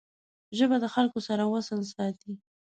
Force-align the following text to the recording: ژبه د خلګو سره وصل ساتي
ژبه 0.57 0.75
د 0.81 0.85
خلګو 0.93 1.19
سره 1.27 1.43
وصل 1.53 1.79
ساتي 1.93 2.31